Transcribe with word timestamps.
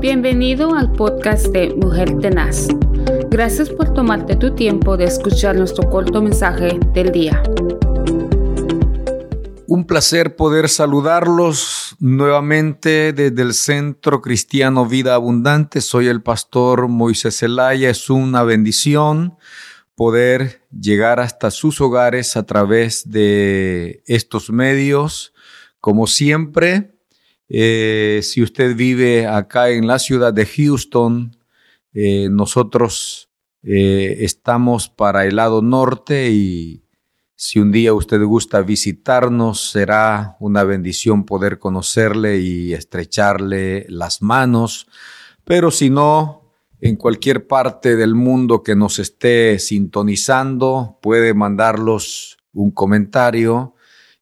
Bienvenido 0.00 0.74
al 0.74 0.92
podcast 0.92 1.48
de 1.48 1.74
Mujer 1.74 2.16
Tenaz. 2.20 2.68
Gracias 3.28 3.68
por 3.68 3.92
tomarte 3.92 4.34
tu 4.34 4.54
tiempo 4.54 4.96
de 4.96 5.04
escuchar 5.04 5.56
nuestro 5.56 5.90
corto 5.90 6.22
mensaje 6.22 6.80
del 6.94 7.12
día. 7.12 7.42
Un 9.66 9.84
placer 9.86 10.36
poder 10.36 10.70
saludarlos 10.70 11.96
nuevamente 11.98 13.12
desde 13.12 13.42
el 13.42 13.52
Centro 13.52 14.22
Cristiano 14.22 14.86
Vida 14.86 15.14
Abundante. 15.16 15.82
Soy 15.82 16.08
el 16.08 16.22
pastor 16.22 16.88
Moisés 16.88 17.38
Zelaya. 17.38 17.90
Es 17.90 18.08
una 18.08 18.42
bendición 18.42 19.36
poder 19.96 20.62
llegar 20.72 21.20
hasta 21.20 21.50
sus 21.50 21.78
hogares 21.82 22.38
a 22.38 22.46
través 22.46 23.10
de 23.10 24.02
estos 24.06 24.48
medios. 24.48 25.34
Como 25.78 26.06
siempre, 26.06 26.94
eh, 27.52 28.20
si 28.22 28.42
usted 28.42 28.76
vive 28.76 29.26
acá 29.26 29.70
en 29.70 29.88
la 29.88 29.98
ciudad 29.98 30.32
de 30.32 30.46
Houston, 30.46 31.36
eh, 31.92 32.28
nosotros 32.30 33.28
eh, 33.64 34.18
estamos 34.20 34.88
para 34.88 35.26
el 35.26 35.34
lado 35.34 35.60
norte 35.60 36.30
y 36.30 36.84
si 37.34 37.58
un 37.58 37.72
día 37.72 37.92
usted 37.92 38.22
gusta 38.22 38.62
visitarnos, 38.62 39.72
será 39.72 40.36
una 40.38 40.62
bendición 40.62 41.24
poder 41.24 41.58
conocerle 41.58 42.38
y 42.38 42.72
estrecharle 42.72 43.84
las 43.88 44.22
manos. 44.22 44.86
Pero 45.42 45.72
si 45.72 45.90
no, 45.90 46.52
en 46.80 46.94
cualquier 46.94 47.48
parte 47.48 47.96
del 47.96 48.14
mundo 48.14 48.62
que 48.62 48.76
nos 48.76 49.00
esté 49.00 49.58
sintonizando, 49.58 50.98
puede 51.02 51.34
mandarlos 51.34 52.38
un 52.52 52.70
comentario 52.70 53.74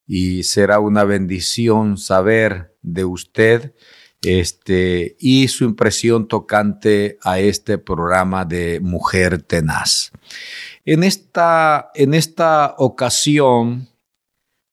y 0.07 0.41
será 0.43 0.79
una 0.79 1.03
bendición 1.03 1.97
saber 1.97 2.68
de 2.81 3.05
usted 3.05 3.73
este, 4.21 5.15
y 5.19 5.47
su 5.47 5.63
impresión 5.63 6.27
tocante 6.27 7.17
a 7.23 7.39
este 7.39 7.77
programa 7.77 8.45
de 8.45 8.79
Mujer 8.81 9.41
Tenaz. 9.41 10.11
En 10.85 11.03
esta, 11.03 11.91
en 11.95 12.13
esta 12.13 12.75
ocasión 12.77 13.89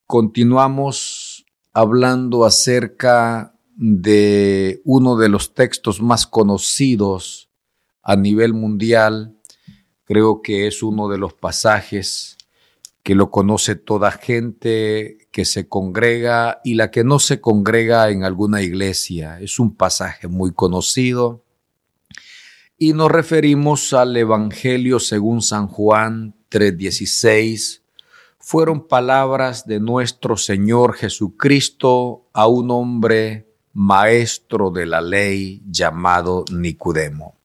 continuamos 0.07 1.47
hablando 1.73 2.45
acerca 2.45 3.55
de 3.77 4.81
uno 4.85 5.17
de 5.17 5.29
los 5.29 5.55
textos 5.55 6.01
más 6.01 6.27
conocidos 6.27 7.51
a 8.03 8.17
nivel 8.17 8.55
mundial. 8.55 9.37
Creo 10.05 10.41
que 10.41 10.67
es 10.67 10.83
uno 10.83 11.09
de 11.09 11.19
los 11.19 11.35
pasajes 11.35 12.37
que 13.03 13.15
lo 13.15 13.31
conoce 13.31 13.77
toda 13.77 14.11
gente 14.11 15.26
que 15.37 15.45
se 15.45 15.69
congrega 15.69 16.63
y 16.65 16.77
la 16.77 16.91
que 16.91 17.05
no 17.05 17.19
se 17.19 17.43
congrega 17.43 18.09
en 18.09 18.25
alguna 18.25 18.63
iglesia. 18.63 19.39
Es 19.39 19.59
un 19.59 19.75
pasaje 19.75 20.29
muy 20.29 20.55
conocido. 20.55 21.45
Y 22.79 22.95
nos 22.95 23.11
referimos 23.11 23.93
al 23.93 24.17
Evangelio 24.17 24.99
según 24.99 25.43
San 25.43 25.67
Juan 25.67 26.35
3:16. 26.49 27.83
Fueron 28.39 28.89
palabras 28.89 29.67
de 29.67 29.79
nuestro 29.79 30.39
Señor 30.39 30.95
Jesucristo 30.95 32.31
a 32.33 32.47
un 32.47 32.71
hombre 32.71 33.47
maestro 33.75 34.71
de 34.71 34.87
la 34.87 35.03
ley 35.03 35.63
llamado 35.69 36.47
Nicodemo. 36.51 37.37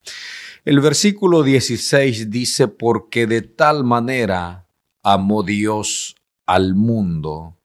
El 0.64 0.80
versículo 0.80 1.44
16 1.44 2.30
dice, 2.30 2.69
porque 2.69 3.28
de 3.28 3.42
tal 3.42 3.84
manera 3.84 4.66
amó 5.03 5.44
Dios 5.44 6.16
al 6.45 6.73
mundo 6.73 7.58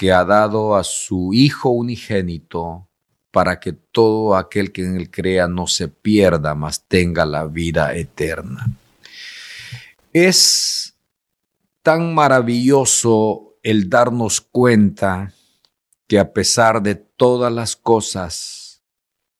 que 0.00 0.12
ha 0.12 0.24
dado 0.24 0.76
a 0.76 0.82
su 0.82 1.34
Hijo 1.34 1.68
unigénito 1.68 2.88
para 3.30 3.60
que 3.60 3.74
todo 3.74 4.34
aquel 4.34 4.72
que 4.72 4.82
en 4.82 4.96
él 4.96 5.10
crea 5.10 5.46
no 5.46 5.66
se 5.66 5.88
pierda, 5.88 6.54
mas 6.54 6.88
tenga 6.88 7.26
la 7.26 7.44
vida 7.44 7.94
eterna. 7.94 8.70
Es 10.14 10.96
tan 11.82 12.14
maravilloso 12.14 13.58
el 13.62 13.90
darnos 13.90 14.40
cuenta 14.40 15.34
que 16.06 16.18
a 16.18 16.32
pesar 16.32 16.82
de 16.82 16.94
todas 16.94 17.52
las 17.52 17.76
cosas 17.76 18.82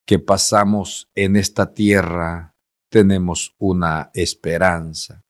que 0.05 0.19
pasamos 0.19 1.09
en 1.15 1.37
esta 1.37 1.73
tierra, 1.73 2.55
tenemos 2.91 3.55
una 3.57 4.11
esperanza. 4.13 5.25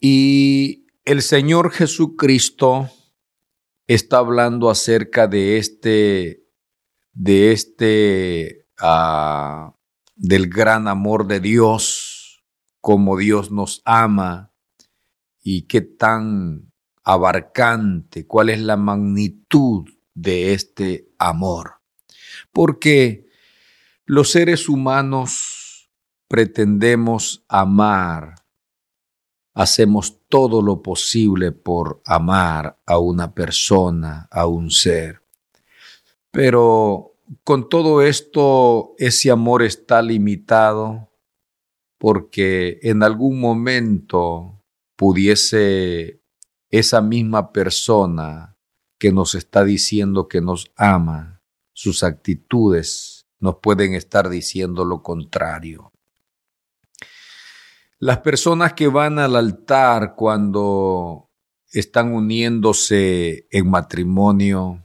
Y 0.00 0.86
el 1.04 1.22
Señor 1.22 1.70
Jesucristo 1.70 2.90
está 3.86 4.18
hablando 4.18 4.70
acerca 4.70 5.26
de 5.26 5.58
este, 5.58 6.44
de 7.12 7.52
este, 7.52 8.66
uh, 8.82 9.72
del 10.14 10.48
gran 10.48 10.88
amor 10.88 11.26
de 11.26 11.40
Dios, 11.40 12.44
como 12.80 13.16
Dios 13.16 13.50
nos 13.50 13.82
ama 13.84 14.52
y 15.42 15.62
qué 15.62 15.80
tan 15.80 16.72
abarcante, 17.04 18.26
cuál 18.26 18.50
es 18.50 18.60
la 18.60 18.76
magnitud 18.76 19.88
de 20.14 20.54
este 20.54 21.08
amor. 21.18 21.80
Porque 22.52 23.26
los 24.04 24.30
seres 24.30 24.68
humanos 24.68 25.90
pretendemos 26.28 27.44
amar 27.48 28.45
hacemos 29.56 30.20
todo 30.28 30.60
lo 30.60 30.82
posible 30.82 31.50
por 31.50 32.02
amar 32.04 32.78
a 32.84 32.98
una 32.98 33.34
persona, 33.34 34.28
a 34.30 34.46
un 34.46 34.70
ser. 34.70 35.22
Pero 36.30 37.14
con 37.42 37.70
todo 37.70 38.02
esto, 38.02 38.94
ese 38.98 39.30
amor 39.30 39.62
está 39.62 40.02
limitado 40.02 41.10
porque 41.96 42.78
en 42.82 43.02
algún 43.02 43.40
momento 43.40 44.62
pudiese 44.94 46.20
esa 46.68 47.00
misma 47.00 47.50
persona 47.50 48.58
que 48.98 49.10
nos 49.10 49.34
está 49.34 49.64
diciendo 49.64 50.28
que 50.28 50.42
nos 50.42 50.70
ama, 50.76 51.40
sus 51.72 52.02
actitudes 52.02 53.26
nos 53.40 53.56
pueden 53.62 53.94
estar 53.94 54.28
diciendo 54.28 54.84
lo 54.84 55.02
contrario. 55.02 55.92
Las 57.98 58.18
personas 58.18 58.74
que 58.74 58.88
van 58.88 59.18
al 59.18 59.36
altar 59.36 60.16
cuando 60.16 61.30
están 61.72 62.12
uniéndose 62.12 63.46
en 63.50 63.70
matrimonio, 63.70 64.84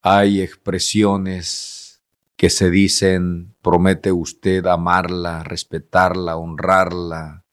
hay 0.00 0.40
expresiones 0.40 2.00
que 2.36 2.48
se 2.48 2.70
dicen, 2.70 3.54
promete 3.60 4.12
usted 4.12 4.64
amarla, 4.64 5.44
respetarla, 5.44 6.38
honrarla, 6.38 7.44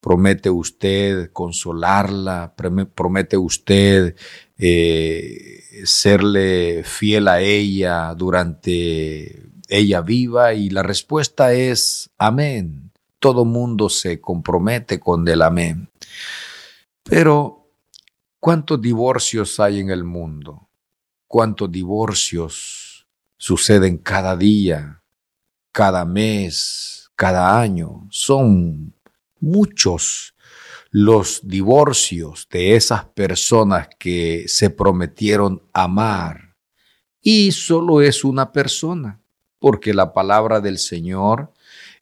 promete 0.00 0.50
usted 0.50 1.32
consolarla, 1.32 2.54
promete 2.94 3.38
usted 3.38 4.16
eh, 4.58 5.62
serle 5.84 6.82
fiel 6.84 7.26
a 7.26 7.40
ella 7.40 8.14
durante 8.14 9.48
ella 9.66 10.02
viva 10.02 10.52
y 10.52 10.68
la 10.68 10.82
respuesta 10.82 11.54
es 11.54 12.10
amén 12.18 12.87
todo 13.18 13.44
mundo 13.44 13.88
se 13.88 14.20
compromete 14.20 15.00
con 15.00 15.26
el 15.28 15.42
amén. 15.42 15.90
Pero, 17.02 17.70
¿cuántos 18.38 18.80
divorcios 18.80 19.58
hay 19.60 19.80
en 19.80 19.90
el 19.90 20.04
mundo? 20.04 20.68
¿Cuántos 21.26 21.70
divorcios 21.70 23.06
suceden 23.36 23.98
cada 23.98 24.36
día, 24.36 25.02
cada 25.72 26.04
mes, 26.04 27.10
cada 27.16 27.60
año? 27.60 28.06
Son 28.10 28.94
muchos 29.40 30.34
los 30.90 31.40
divorcios 31.46 32.48
de 32.50 32.74
esas 32.74 33.04
personas 33.06 33.88
que 33.98 34.44
se 34.46 34.70
prometieron 34.70 35.62
amar. 35.72 36.56
Y 37.20 37.52
solo 37.52 38.00
es 38.00 38.24
una 38.24 38.52
persona, 38.52 39.20
porque 39.58 39.92
la 39.92 40.14
palabra 40.14 40.60
del 40.60 40.78
Señor 40.78 41.52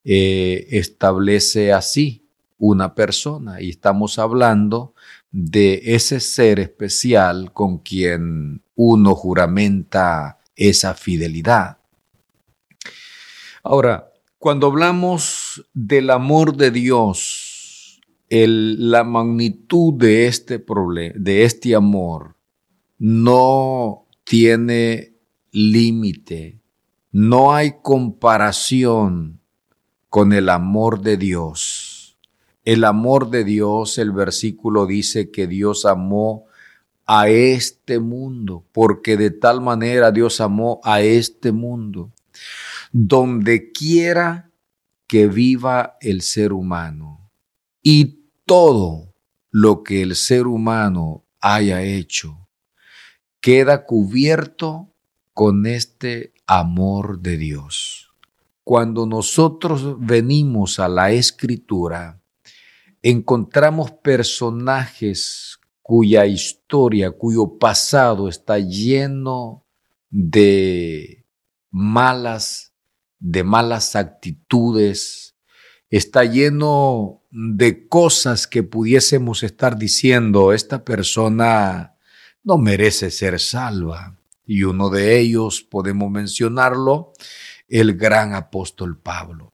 eh, 0.09 0.69
establece 0.71 1.73
así 1.73 2.29
una 2.59 2.95
persona 2.95 3.61
y 3.61 3.71
estamos 3.71 4.21
hablando 4.21 4.95
de 5.33 5.83
ese 5.85 6.21
ser 6.21 6.61
especial 6.61 7.53
con 7.53 7.79
quien 7.79 8.63
uno 8.77 9.17
juramenta 9.17 10.39
esa 10.55 10.95
fidelidad. 10.95 11.79
Ahora, 13.65 14.13
cuando 14.39 14.69
hablamos 14.69 15.69
del 15.75 16.11
amor 16.11 16.57
de 16.57 16.71
Dios, 16.71 18.01
la 18.31 19.03
magnitud 19.03 19.95
de 19.95 20.29
este 20.29 20.65
de 21.17 21.45
este 21.45 21.75
amor, 21.75 22.37
no 22.97 24.07
tiene 24.23 25.17
límite, 25.51 26.61
no 27.11 27.53
hay 27.53 27.81
comparación 27.83 29.41
con 30.09 30.33
el 30.33 30.49
amor 30.49 31.01
de 31.03 31.17
Dios. 31.17 32.19
El 32.65 32.85
amor 32.85 33.31
de 33.31 33.45
Dios, 33.45 33.99
el 33.99 34.13
versículo 34.13 34.87
dice 34.87 35.31
que 35.31 35.47
Dios 35.47 35.85
amó 35.87 36.47
a 37.07 37.29
este 37.29 38.01
mundo, 38.01 38.65
porque 38.73 39.17
de 39.17 39.31
tal 39.31 39.61
manera 39.61 40.11
Dios 40.11 40.41
amó 40.41 40.81
a 40.85 41.01
este 41.01 41.53
mundo. 41.53 42.13
donde 42.93 43.73
quiera 43.73 44.51
que 45.07 45.27
viva 45.29 45.97
el 46.01 46.23
ser 46.23 46.53
humano 46.53 47.31
y 47.83 48.21
todo 48.47 49.15
lo 49.51 49.83
que 49.83 50.03
el 50.03 50.17
ser 50.17 50.47
humano 50.47 51.25
haya 51.41 51.83
hecho 51.83 52.49
queda 53.41 53.85
cubierto 53.85 54.93
con 55.35 55.67
este 55.67 56.33
amor 56.47 57.21
de 57.21 57.37
Dios. 57.37 58.06
Cuando 58.67 59.07
nosotros 59.07 59.95
venimos 60.01 60.81
a 60.81 60.89
la 60.89 61.13
escritura, 61.13 62.21
encontramos 63.01 63.93
personajes 63.93 65.61
cuya 65.83 66.27
historia, 66.27 67.13
cuyo 67.13 67.59
pasado 67.61 68.29
está 68.29 68.59
lleno 68.59 69.65
de 70.11 71.25
malas, 71.71 72.73
de 73.21 73.45
malas 73.45 73.95
actitudes, 73.95 75.37
está 75.89 76.25
lleno 76.25 77.23
de 77.31 77.87
cosas 77.87 78.49
que 78.49 78.65
pudiésemos 78.65 79.45
estar 79.45 79.79
diciendo, 79.79 80.53
esta 80.53 80.85
persona 80.85 81.95
no 82.43 82.59
merece 82.59 83.13
ser 83.13 83.39
salva. 83.39 84.19
Y 84.45 84.65
uno 84.65 84.91
de 84.91 85.21
ellos, 85.21 85.63
podemos 85.63 86.11
mencionarlo, 86.11 87.13
el 87.69 87.95
gran 87.97 88.35
apóstol 88.35 88.99
Pablo. 88.99 89.53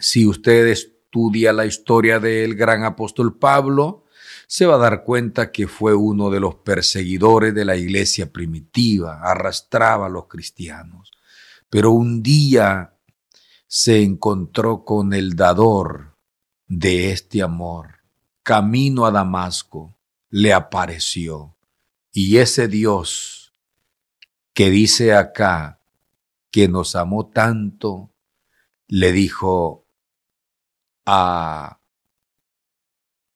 Si 0.00 0.26
usted 0.26 0.66
estudia 0.68 1.52
la 1.52 1.66
historia 1.66 2.18
del 2.18 2.54
gran 2.54 2.84
apóstol 2.84 3.38
Pablo, 3.38 4.04
se 4.46 4.66
va 4.66 4.74
a 4.74 4.78
dar 4.78 5.04
cuenta 5.04 5.50
que 5.50 5.66
fue 5.66 5.94
uno 5.94 6.30
de 6.30 6.40
los 6.40 6.56
perseguidores 6.56 7.54
de 7.54 7.64
la 7.64 7.76
iglesia 7.76 8.32
primitiva, 8.32 9.20
arrastraba 9.22 10.06
a 10.06 10.10
los 10.10 10.26
cristianos. 10.26 11.10
Pero 11.70 11.92
un 11.92 12.22
día 12.22 12.94
se 13.66 14.02
encontró 14.02 14.84
con 14.84 15.14
el 15.14 15.36
dador 15.36 16.16
de 16.66 17.12
este 17.12 17.42
amor. 17.42 18.00
Camino 18.42 19.06
a 19.06 19.10
Damasco 19.10 19.96
le 20.28 20.52
apareció. 20.52 21.56
Y 22.12 22.36
ese 22.38 22.68
Dios 22.68 23.54
que 24.52 24.68
dice 24.68 25.14
acá 25.14 25.81
que 26.52 26.68
nos 26.68 26.94
amó 26.94 27.26
tanto, 27.26 28.12
le 28.86 29.10
dijo 29.10 29.88
a 31.04 31.82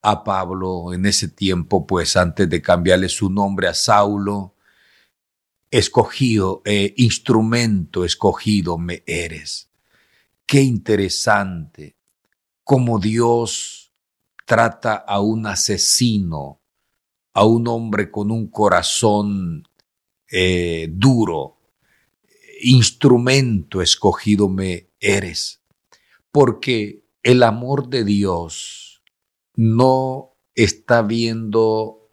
a 0.06 0.22
Pablo 0.22 0.92
en 0.92 1.04
ese 1.04 1.26
tiempo, 1.26 1.84
pues 1.84 2.16
antes 2.16 2.48
de 2.48 2.62
cambiarle 2.62 3.08
su 3.08 3.28
nombre 3.28 3.66
a 3.66 3.74
Saulo, 3.74 4.54
escogido, 5.68 6.62
eh, 6.64 6.94
instrumento 6.96 8.04
escogido 8.04 8.78
me 8.78 9.02
eres. 9.04 9.68
Qué 10.46 10.62
interesante 10.62 11.96
cómo 12.62 13.00
Dios 13.00 13.92
trata 14.44 14.94
a 14.94 15.20
un 15.20 15.48
asesino, 15.48 16.60
a 17.34 17.44
un 17.44 17.66
hombre 17.66 18.08
con 18.08 18.30
un 18.30 18.46
corazón 18.46 19.64
eh, 20.30 20.86
duro. 20.92 21.55
Instrumento 22.60 23.82
escogido 23.82 24.48
me 24.48 24.90
eres. 25.00 25.60
Porque 26.30 27.04
el 27.22 27.42
amor 27.42 27.88
de 27.88 28.04
Dios 28.04 29.02
no 29.54 30.36
está 30.54 31.02
viendo 31.02 32.10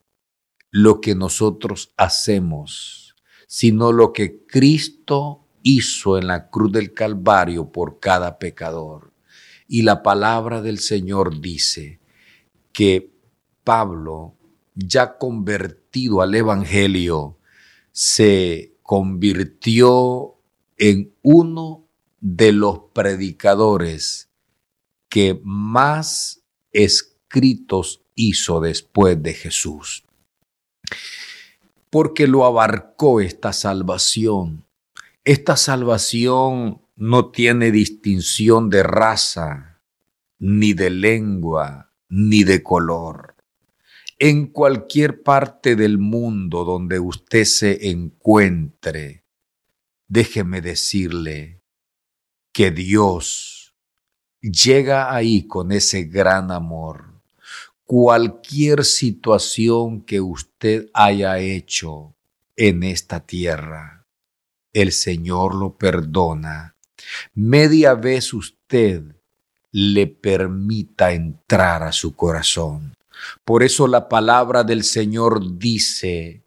lo 0.72 1.02
que 1.02 1.16
nosotros 1.16 1.94
hacemos, 1.98 3.16
sino 3.48 3.92
lo 3.92 4.12
que 4.12 4.46
Cristo 4.46 5.48
hizo 5.62 6.18
en 6.18 6.28
la 6.28 6.50
cruz 6.50 6.72
del 6.72 6.94
Calvario 6.94 7.72
por 7.72 8.00
cada 8.00 8.40
pecador. 8.40 9.14
Y 9.68 9.84
la 9.84 10.04
palabra 10.04 10.62
del 10.62 10.80
Señor 10.80 11.40
dice 11.40 12.00
que 12.72 13.14
Pablo, 13.64 14.36
ya 14.76 15.18
convertido 15.18 16.22
al 16.22 16.36
Evangelio, 16.36 17.38
se 17.92 18.73
convirtió 18.94 20.36
en 20.78 21.16
uno 21.24 21.90
de 22.20 22.52
los 22.52 22.80
predicadores 22.94 24.30
que 25.10 25.42
más 25.44 26.44
es 26.72 27.14
escritos 27.34 28.04
hizo 28.14 28.60
después 28.60 29.24
de 29.24 29.34
Jesús. 29.34 30.04
Porque 31.90 32.28
lo 32.28 32.46
abarcó 32.46 33.22
esta 33.22 33.54
salvación. 33.54 34.68
Esta 35.24 35.58
salvación 35.58 36.84
no 36.96 37.32
tiene 37.32 37.72
distinción 37.72 38.70
de 38.70 38.84
raza, 38.84 39.82
ni 40.38 40.74
de 40.74 40.92
lengua, 40.92 41.92
ni 42.08 42.44
de 42.44 42.62
color. 42.62 43.33
En 44.26 44.48
cualquier 44.48 45.22
parte 45.22 45.76
del 45.76 45.98
mundo 45.98 46.64
donde 46.64 46.98
usted 46.98 47.44
se 47.44 47.90
encuentre, 47.90 49.26
déjeme 50.08 50.62
decirle 50.62 51.62
que 52.54 52.72
Dios 52.72 53.76
llega 54.40 55.14
ahí 55.14 55.46
con 55.46 55.74
ese 55.74 56.04
gran 56.04 56.52
amor 56.52 57.22
cualquier 57.84 58.86
situación 58.86 60.00
que 60.00 60.22
usted 60.22 60.90
haya 60.94 61.40
hecho 61.40 62.16
en 62.56 62.84
esta 62.84 63.26
tierra, 63.26 64.08
el 64.72 64.94
Señor 64.94 65.54
lo 65.54 65.78
perdona. 65.78 66.78
Media 67.34 67.94
vez 67.94 68.34
usted 68.34 69.04
le 69.74 70.08
permita 70.08 71.12
entrar 71.12 71.84
a 71.84 71.92
su 71.92 72.16
corazón. 72.16 72.94
Por 73.46 73.64
eso 73.64 73.88
la 73.88 74.10
palabra 74.10 74.64
del 74.64 74.84
Señor 74.84 75.58
dice 75.58 76.46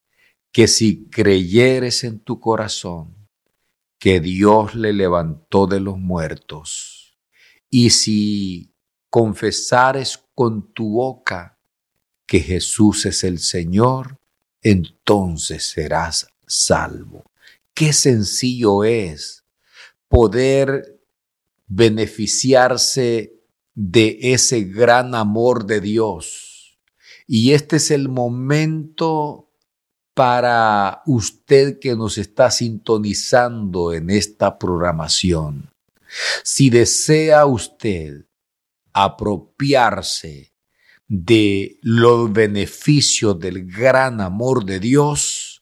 que 0.53 0.69
si 0.69 1.09
creyeres 1.09 2.05
en 2.05 2.21
tu 2.21 2.41
corazón 2.41 3.29
que 3.99 4.21
Dios 4.21 4.75
le 4.75 4.93
levantó 4.93 5.67
de 5.67 5.81
los 5.81 5.99
muertos, 5.99 7.19
y 7.69 7.91
si 7.91 8.73
confesares 9.11 10.23
con 10.35 10.73
tu 10.73 10.91
boca 10.91 11.59
que 12.27 12.41
Jesús 12.41 13.07
es 13.07 13.25
el 13.25 13.39
Señor, 13.39 14.19
entonces 14.63 15.71
serás 15.71 16.29
salvo. 16.47 17.25
Qué 17.75 17.93
sencillo 17.93 18.85
es 18.85 19.45
poder 20.09 21.01
beneficiarse 21.67 23.35
de 23.75 24.19
ese 24.21 24.63
gran 24.63 25.15
amor 25.15 25.67
de 25.67 25.81
Dios. 25.81 26.46
Y 27.27 27.53
este 27.53 27.77
es 27.77 27.91
el 27.91 28.09
momento 28.09 29.51
para 30.15 31.03
usted 31.07 31.79
que 31.79 31.95
nos 31.95 32.17
está 32.19 32.51
sintonizando 32.51 33.93
en 33.93 34.11
esta 34.11 34.59
programación. 34.59 35.71
Si 36.43 36.71
desea 36.71 37.45
usted 37.47 38.25
apropiarse 38.93 40.55
de 41.09 41.79
los 41.83 42.33
beneficios 42.33 43.39
del 43.39 43.67
gran 43.67 44.21
amor 44.21 44.65
de 44.65 44.81
Dios, 44.81 45.61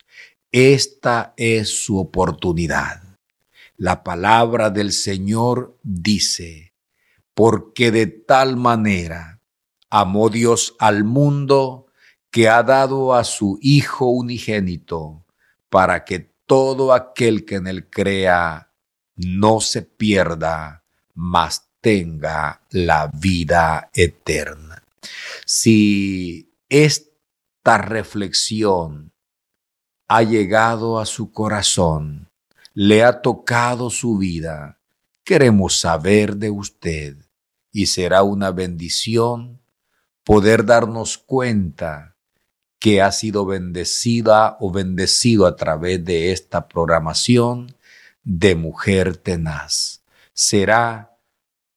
esta 0.52 1.34
es 1.36 1.84
su 1.84 1.98
oportunidad. 1.98 3.02
La 3.76 4.04
palabra 4.04 4.70
del 4.70 4.92
Señor 4.92 5.76
dice, 5.82 6.74
porque 7.34 7.90
de 7.90 8.06
tal 8.06 8.56
manera 8.56 9.33
amó 9.96 10.28
Dios 10.28 10.74
al 10.80 11.04
mundo 11.04 11.86
que 12.32 12.48
ha 12.48 12.64
dado 12.64 13.14
a 13.14 13.22
su 13.22 13.60
Hijo 13.62 14.06
unigénito, 14.06 15.24
para 15.68 16.04
que 16.04 16.18
todo 16.18 16.92
aquel 16.92 17.44
que 17.44 17.54
en 17.56 17.68
él 17.68 17.88
crea 17.88 18.72
no 19.14 19.60
se 19.60 19.82
pierda, 19.82 20.82
mas 21.14 21.68
tenga 21.80 22.60
la 22.70 23.06
vida 23.06 23.90
eterna. 23.94 24.82
Si 25.46 26.52
esta 26.68 27.78
reflexión 27.78 29.12
ha 30.08 30.24
llegado 30.24 30.98
a 30.98 31.06
su 31.06 31.30
corazón, 31.30 32.30
le 32.72 33.04
ha 33.04 33.22
tocado 33.22 33.90
su 33.90 34.18
vida, 34.18 34.80
queremos 35.22 35.78
saber 35.78 36.34
de 36.34 36.50
usted 36.50 37.16
y 37.70 37.86
será 37.86 38.24
una 38.24 38.50
bendición 38.50 39.60
poder 40.24 40.64
darnos 40.64 41.18
cuenta 41.18 42.16
que 42.78 43.00
ha 43.00 43.12
sido 43.12 43.46
bendecida 43.46 44.56
o 44.60 44.70
bendecido 44.70 45.46
a 45.46 45.56
través 45.56 46.04
de 46.04 46.32
esta 46.32 46.68
programación 46.68 47.76
de 48.24 48.56
Mujer 48.56 49.16
Tenaz. 49.16 50.02
Será 50.32 51.16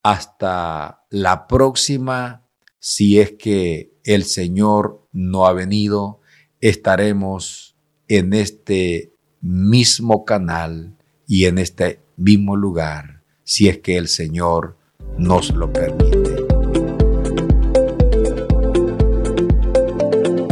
hasta 0.02 1.04
la 1.10 1.46
próxima, 1.46 2.46
si 2.78 3.20
es 3.20 3.32
que 3.32 3.92
el 4.04 4.24
Señor 4.24 5.06
no 5.12 5.46
ha 5.46 5.52
venido, 5.52 6.20
estaremos 6.60 7.76
en 8.08 8.32
este 8.32 9.12
mismo 9.40 10.24
canal 10.24 10.96
y 11.26 11.44
en 11.44 11.58
este 11.58 12.00
mismo 12.16 12.56
lugar 12.56 13.22
si 13.44 13.68
es 13.68 13.78
que 13.78 13.96
el 13.96 14.08
Señor 14.08 14.76
nos 15.16 15.50
lo 15.54 15.72
permite. 15.72 16.27